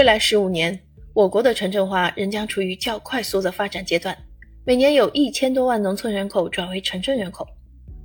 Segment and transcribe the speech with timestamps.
[0.00, 0.80] 未来十五年，
[1.12, 4.16] 我国的城镇化仍将处于较快速的发展阶段，
[4.64, 7.46] 每年有一千多万农村人口转为城镇人口。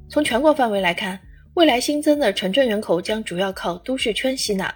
[0.10, 1.18] 从全国范围来看，
[1.54, 4.76] 未来新增的城镇人口将主要靠都市圈吸纳，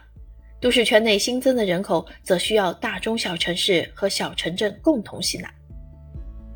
[0.61, 5.53] 都市圈内新增的人口则需要大中小城市和小城镇共同吸纳。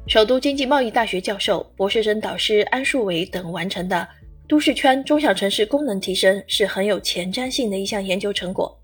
[0.07, 3.97] 首都经济贸易大学教授、博士生导师安树伟等完成的
[4.47, 8.79] 《都市圈中小城市功能提升》是很有前瞻性的一项研究成果。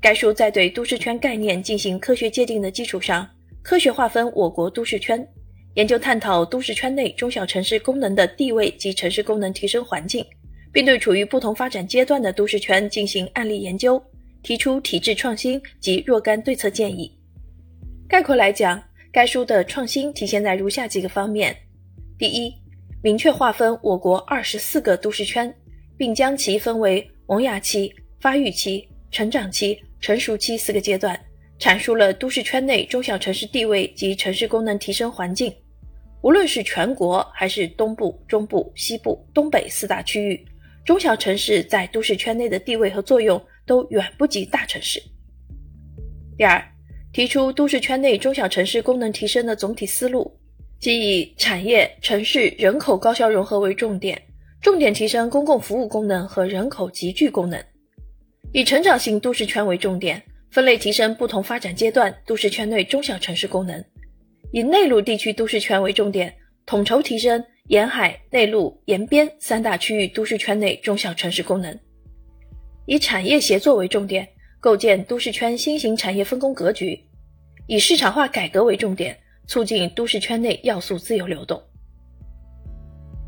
[0.00, 3.28] 该书在对都市圈概念进行科学界定的基础上，
[3.62, 5.26] 科学划分我国都市圈，
[5.74, 10.24] 研究探讨都市圈内中小城市功能的地位及城市功能提升环境，
[10.72, 14.00] 并对处于不同发展阶段的都市圈进行案例研究，
[14.42, 17.12] 提出体制创新及若干对策建议。
[18.08, 21.56] 概括来讲，该书的创新体现在如下几个方面：
[22.16, 22.54] 第一，
[23.02, 25.52] 明确划分我国二十四个都市圈，
[25.96, 31.18] 并将其分为萌芽期、发育期、成长期、成熟期四个阶段，
[31.58, 35.52] 阐述了都市圈内中小城市地位及城市功能提升环境。
[36.22, 40.44] 无论是全国还是东部、中部、西部、东北四大区域，
[40.84, 45.02] 中小城市在都市圈内的地位和作用都远不及大城市。
[46.36, 46.62] 第二。
[47.12, 50.30] 提出都市圈内中小城市功能提升的总体思路，
[50.78, 54.20] 即以产业、城市、人口高效融合为重点，
[54.60, 57.58] 重点提升公共服务功能和人口集聚功能；
[58.52, 63.80] 以成长型都市圈为重点，分类提升不同发展阶段都市圈内中小城市功能；
[64.52, 71.74] 以内陆地区都市圈为重点，统筹提升沿海、内陆、沿边三大区域都市圈内中小城市功能；
[72.86, 74.26] 以产业协作为重点。
[74.58, 76.98] 构建都市圈新型产业分工格局，
[77.68, 81.62] 以市场化改革为重点，促进都市圈内要素自由流动。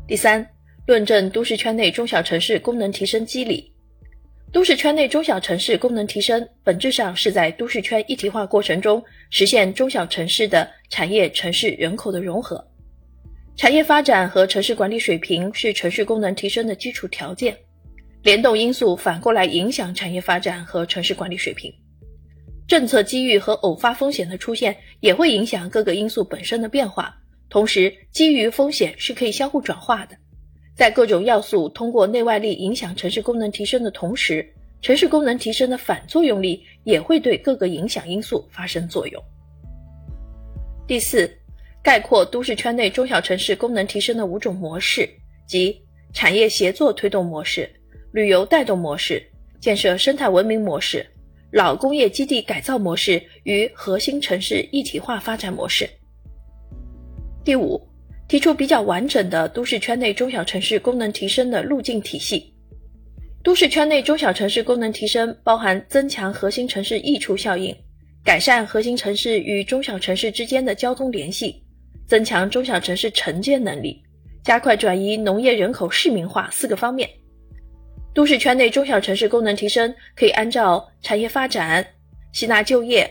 [0.05, 0.45] 第三，
[0.85, 3.71] 论证都市圈内中小城市功能提升机理。
[4.51, 12.65] 都市圈内中小城市功能提升，本质上是在都市圈一体化过程中实现中小城市的产业、城市、人口的融合。
[13.55, 17.55] 产业发展和城市管理水平是城市功能提升的基础条件。
[18.23, 21.71] 联动因素反过来影响产业发展和城市管理水平，
[22.67, 27.15] 政策机遇和偶发风险的出现也会影响各个因素本身的变化。
[27.49, 30.17] 同时，机遇风险是可以相互转化的。
[30.79, 34.49] 在各种要素通过内外力影响城市功能提升的同时，
[34.81, 39.21] 城市功能提升的反作用力也会对各个影响因素发生作用。
[40.87, 41.29] 第四，
[41.83, 45.05] 概括都市圈内中小城市功能提升的五种模式，
[45.45, 45.77] 即
[46.13, 47.69] 产业协作推动模式。
[48.13, 49.21] 旅游带动模式、
[49.59, 51.05] 建设生态文明模式、
[51.51, 55.89] 老工业基地改造模式与核心城市一体化发展模式。
[57.43, 57.85] 第五，
[58.29, 62.53] 提出比较完整的都市圈内中小城市功能提升的路径体系。
[63.43, 67.75] 都市圈内中小城市功能提升包含增强核心城市溢出效应、
[68.23, 71.59] 改善核心城市与中小城市之间的交通联系、
[72.05, 73.99] 增强中小城市承接能力、
[74.43, 77.09] 加快转移农业人口市民化四个方面。
[78.13, 81.83] 都市圈内中小城市功能提升，可以按照产业发展、
[82.31, 83.09] 吸纳就业、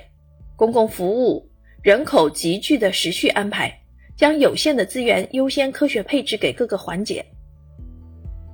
[0.55, 1.45] 公共服务、
[1.83, 3.81] 人口集聚的时序安排，
[4.19, 7.25] 将有限的资源优先科学配置给各个环节。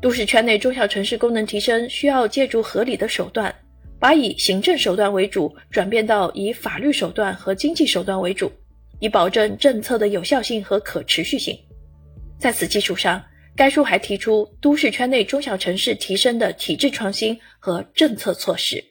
[0.00, 3.52] 都市圈内中小城市功能提升，需要借助合理的手段，
[3.98, 8.52] 把以行政手段为主转变到以法律手段和经济手段为主，
[9.00, 11.58] 以保证政策的有效性和可持续性。
[12.38, 13.20] 在此基础上。
[13.56, 18.82] 该书还提出都市圈内中小城市提升的体制创新和政策措施。